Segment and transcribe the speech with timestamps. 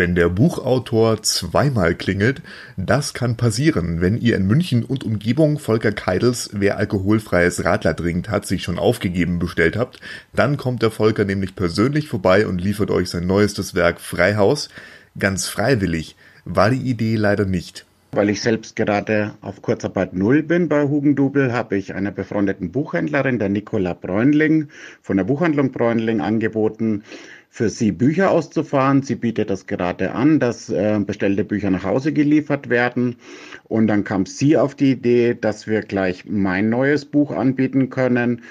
[0.00, 2.40] Wenn der Buchautor zweimal klingelt,
[2.78, 8.30] das kann passieren, wenn ihr in München und Umgebung Volker Keidels Wer alkoholfreies Radler trinkt
[8.30, 10.00] hat sich schon aufgegeben bestellt habt,
[10.32, 14.70] dann kommt der Volker nämlich persönlich vorbei und liefert euch sein neuestes Werk Freihaus.
[15.18, 17.84] Ganz freiwillig war die Idee leider nicht.
[18.12, 23.38] Weil ich selbst gerade auf Kurzarbeit Null bin bei Hugendubel, habe ich einer befreundeten Buchhändlerin,
[23.38, 24.68] der Nicola Bräunling,
[25.00, 27.04] von der Buchhandlung Bräunling angeboten,
[27.52, 29.02] für sie Bücher auszufahren.
[29.02, 33.16] Sie bietet das gerade an, dass äh, bestellte Bücher nach Hause geliefert werden.
[33.64, 38.42] Und dann kam sie auf die Idee, dass wir gleich mein neues Buch anbieten können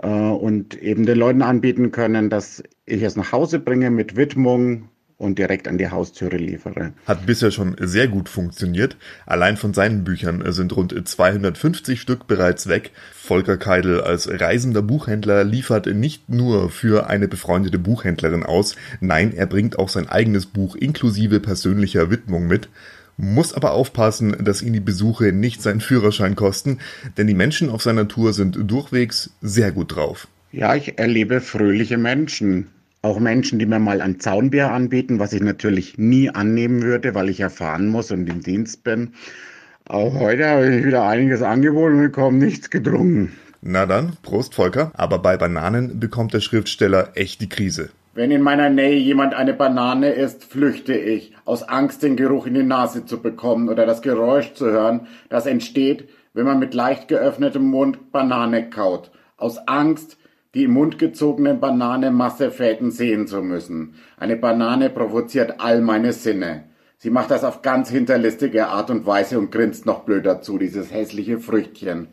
[0.00, 4.88] äh, und eben den Leuten anbieten können, dass ich es nach Hause bringe mit Widmung
[5.24, 6.92] und direkt an die Haustüre liefere.
[7.06, 8.96] Hat bisher schon sehr gut funktioniert.
[9.26, 12.92] Allein von seinen Büchern sind rund 250 Stück bereits weg.
[13.12, 19.46] Volker Keidel als reisender Buchhändler liefert nicht nur für eine befreundete Buchhändlerin aus, nein, er
[19.46, 22.68] bringt auch sein eigenes Buch inklusive persönlicher Widmung mit
[23.16, 26.80] muss aber aufpassen, dass ihn die Besuche nicht seinen Führerschein kosten,
[27.16, 30.26] denn die Menschen auf seiner Tour sind durchwegs sehr gut drauf.
[30.50, 32.68] Ja, ich erlebe fröhliche Menschen.
[33.04, 37.28] Auch Menschen, die mir mal ein Zaunbier anbieten, was ich natürlich nie annehmen würde, weil
[37.28, 39.12] ich ja fahren muss und im Dienst bin.
[39.86, 43.34] Auch heute habe ich wieder einiges angeboten und bekommen nichts gedrungen.
[43.60, 44.90] Na dann, Prost Volker.
[44.94, 47.90] Aber bei Bananen bekommt der Schriftsteller echt die Krise.
[48.14, 52.54] Wenn in meiner Nähe jemand eine Banane isst, flüchte ich, aus Angst den Geruch in
[52.54, 57.08] die Nase zu bekommen oder das Geräusch zu hören, das entsteht, wenn man mit leicht
[57.08, 59.10] geöffnetem Mund Banane kaut.
[59.36, 60.16] Aus Angst,
[60.54, 63.96] die im Mund gezogenen Banane-Massefäden sehen zu müssen.
[64.16, 66.64] Eine Banane provoziert all meine Sinne.
[66.98, 70.92] Sie macht das auf ganz hinterlistige Art und Weise und grinst noch blöd dazu, dieses
[70.92, 72.08] hässliche Früchtchen.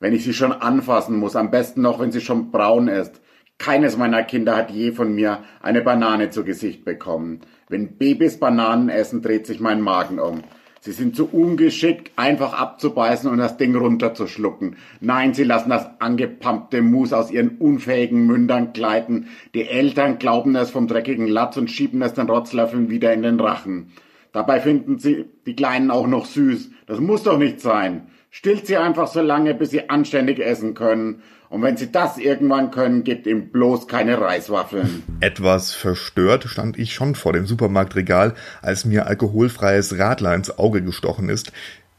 [0.00, 3.20] Wenn ich sie schon anfassen muss, am besten noch, wenn sie schon braun ist.
[3.58, 7.40] Keines meiner Kinder hat je von mir eine Banane zu Gesicht bekommen.
[7.68, 10.42] Wenn Babys Bananen essen, dreht sich mein Magen um.
[10.86, 14.76] Sie sind zu ungeschickt, einfach abzubeißen und das Ding runterzuschlucken.
[15.00, 19.26] Nein, sie lassen das angepumpte Mus aus ihren unfähigen Mündern gleiten.
[19.52, 23.40] Die Eltern glauben es vom dreckigen Latz und schieben es den Rotzlöffeln wieder in den
[23.40, 23.90] Rachen.
[24.30, 26.70] Dabei finden sie die Kleinen auch noch süß.
[26.86, 28.06] Das muss doch nicht sein.
[28.38, 31.22] Stillt sie einfach so lange, bis sie anständig essen können.
[31.48, 35.04] Und wenn sie das irgendwann können, gebt ihm bloß keine Reiswaffeln.
[35.20, 41.30] Etwas verstört stand ich schon vor dem Supermarktregal, als mir alkoholfreies Radler ins Auge gestochen
[41.30, 41.50] ist.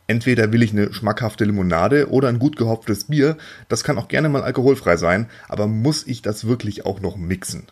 [0.05, 3.35] Entweder will ich eine schmackhafte Limonade oder ein gut gehopftes Bier,
[3.67, 7.65] das kann auch gerne mal alkoholfrei sein, aber muss ich das wirklich auch noch mixen?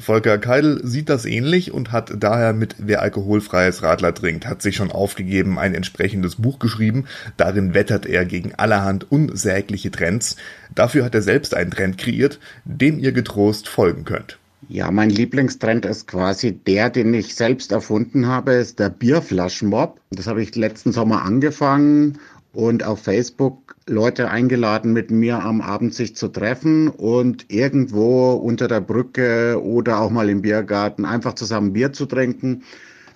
[0.00, 4.76] Volker Keidel sieht das ähnlich und hat daher mit Wer alkoholfreies Radler trinkt, hat sich
[4.76, 7.06] schon aufgegeben, ein entsprechendes Buch geschrieben.
[7.36, 10.36] Darin wettert er gegen allerhand unsägliche Trends.
[10.74, 14.38] Dafür hat er selbst einen Trend kreiert, dem ihr getrost folgen könnt.
[14.68, 20.00] Ja, mein Lieblingstrend ist quasi der, den ich selbst erfunden habe, ist der Bierflaschenmob.
[20.10, 22.18] Das habe ich letzten Sommer angefangen
[22.52, 28.68] und auf Facebook Leute eingeladen, mit mir am Abend sich zu treffen und irgendwo unter
[28.68, 32.62] der Brücke oder auch mal im Biergarten einfach zusammen Bier zu trinken.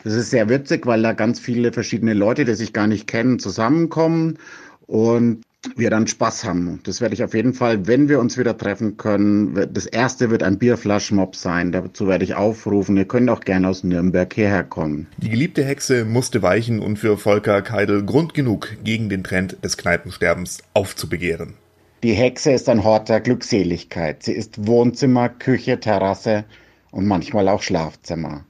[0.05, 3.39] Das ist sehr witzig, weil da ganz viele verschiedene Leute, die sich gar nicht kennen,
[3.39, 4.39] zusammenkommen
[4.87, 5.43] und
[5.77, 6.81] wir dann Spaß haben.
[6.85, 9.69] Das werde ich auf jeden Fall, wenn wir uns wieder treffen können.
[9.73, 11.73] Das erste wird ein Bierflaschmob sein.
[11.73, 12.97] Dazu werde ich aufrufen.
[12.97, 15.07] Ihr könnt auch gerne aus Nürnberg hierher kommen.
[15.19, 19.77] Die geliebte Hexe musste weichen und für Volker Keidel Grund genug, gegen den Trend des
[19.77, 21.55] Kneipensterbens aufzubegehren.
[22.03, 24.25] Die Hexe ist ein Hort der Glückseligkeit.
[24.25, 26.45] Sie ist Wohnzimmer, Küche, Terrasse
[26.91, 28.45] und manchmal auch Schlafzimmer.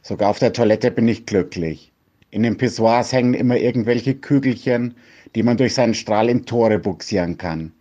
[0.00, 1.92] Sogar auf der Toilette bin ich glücklich.
[2.36, 4.94] In den Pissoirs hängen immer irgendwelche Kügelchen,
[5.34, 7.72] die man durch seinen Strahl in Tore buxieren kann.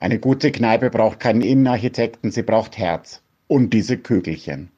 [0.00, 3.22] Eine gute Kneipe braucht keinen Innenarchitekten, sie braucht Herz.
[3.46, 4.72] Und diese Kügelchen.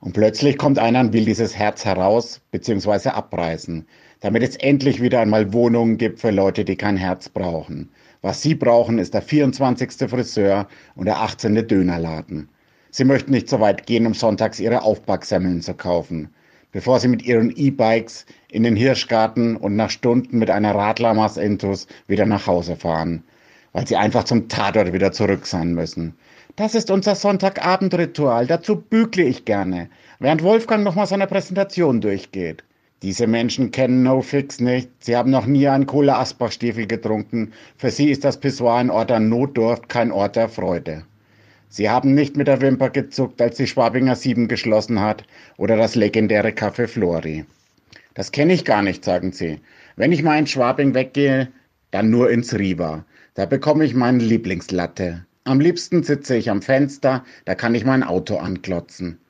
[0.00, 3.08] Und plötzlich kommt einer und will dieses Herz heraus bzw.
[3.08, 3.86] abreißen,
[4.20, 7.88] damit es endlich wieder einmal Wohnungen gibt für Leute, die kein Herz brauchen.
[8.20, 10.06] Was sie brauchen, ist der 24.
[10.06, 11.66] Friseur und der 18.
[11.66, 12.50] Dönerladen.
[12.90, 16.28] Sie möchten nicht so weit gehen, um sonntags ihre Aufbacksemmeln zu kaufen
[16.72, 21.86] bevor sie mit ihren E-Bikes in den Hirschgarten und nach Stunden mit einer Radlermaß Intus
[22.06, 23.22] wieder nach Hause fahren,
[23.72, 26.14] weil sie einfach zum Tatort wieder zurück sein müssen.
[26.56, 29.88] Das ist unser Sonntagabendritual, dazu bügle ich gerne,
[30.18, 32.64] während Wolfgang nochmal seine Präsentation durchgeht.
[33.02, 34.90] Diese Menschen kennen No Fix nicht.
[35.00, 37.52] Sie haben noch nie einen Cola Asbach Stiefel getrunken.
[37.78, 41.04] Für sie ist das Pissoir ein Ort der Notdurft, kein Ort der Freude.
[41.72, 45.22] Sie haben nicht mit der Wimper gezuckt, als die Schwabinger 7 geschlossen hat
[45.56, 47.44] oder das legendäre Café Flori.
[48.14, 49.60] Das kenne ich gar nicht, sagen sie.
[49.94, 51.48] Wenn ich mal in Schwabing weggehe,
[51.92, 53.04] dann nur ins Riva.
[53.34, 55.24] Da bekomme ich meinen Lieblingslatte.
[55.44, 59.20] Am liebsten sitze ich am Fenster, da kann ich mein Auto anklotzen.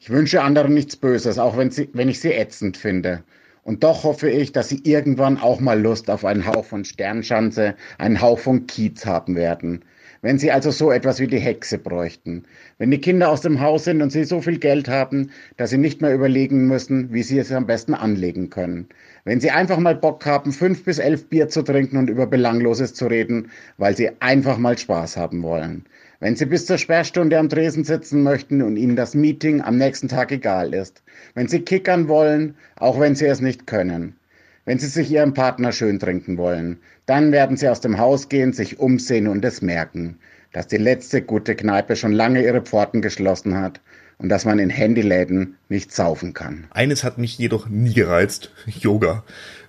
[0.00, 3.22] Ich wünsche anderen nichts Böses, auch wenn, sie, wenn ich sie ätzend finde.
[3.62, 7.76] Und doch hoffe ich, dass sie irgendwann auch mal Lust auf einen Hauch von Sternschanze,
[7.98, 9.84] einen Hauch von Kiez haben werden.
[10.22, 12.44] Wenn sie also so etwas wie die Hexe bräuchten.
[12.78, 15.78] Wenn die Kinder aus dem Haus sind und sie so viel Geld haben, dass sie
[15.78, 18.88] nicht mehr überlegen müssen, wie sie es am besten anlegen können.
[19.24, 22.92] Wenn sie einfach mal Bock haben, fünf bis elf Bier zu trinken und über Belangloses
[22.92, 25.86] zu reden, weil sie einfach mal Spaß haben wollen.
[26.20, 30.06] Wenn Sie bis zur Sperrstunde am Tresen sitzen möchten und Ihnen das Meeting am nächsten
[30.06, 31.02] Tag egal ist.
[31.34, 34.19] Wenn Sie kickern wollen, auch wenn Sie es nicht können.
[34.64, 36.78] Wenn Sie sich Ihren Partner schön trinken wollen.
[37.06, 40.18] Dann werden Sie aus dem Haus gehen, sich umsehen und es merken,
[40.52, 43.80] dass die letzte gute Kneipe schon lange ihre Pforten geschlossen hat
[44.18, 46.66] und dass man in Handyläden nicht saufen kann.
[46.70, 49.24] Eines hat mich jedoch nie gereizt, Yoga.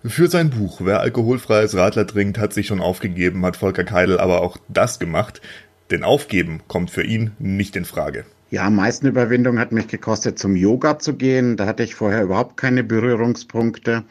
[0.06, 4.42] Für sein Buch Wer alkoholfreies Radler trinkt, hat sich schon aufgegeben, hat Volker Keidel aber
[4.42, 5.42] auch das gemacht.
[5.90, 8.26] Denn aufgeben kommt für ihn nicht in Frage.
[8.50, 11.56] Ja, am meisten Überwindung hat mich gekostet, zum Yoga zu gehen.
[11.56, 14.04] Da hatte ich vorher überhaupt keine Berührungspunkte.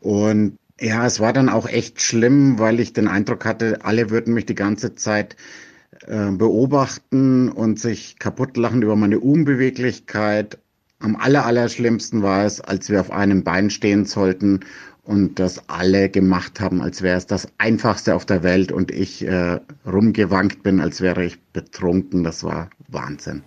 [0.00, 4.34] Und ja, es war dann auch echt schlimm, weil ich den Eindruck hatte, alle würden
[4.34, 5.36] mich die ganze Zeit
[6.06, 10.58] äh, beobachten und sich kaputt lachen über meine Unbeweglichkeit.
[10.98, 14.60] Am aller, aller schlimmsten war es, als wir auf einem Bein stehen sollten
[15.02, 19.26] und das alle gemacht haben, als wäre es das Einfachste auf der Welt und ich
[19.26, 22.24] äh, rumgewankt bin, als wäre ich betrunken.
[22.24, 23.42] Das war Wahnsinn.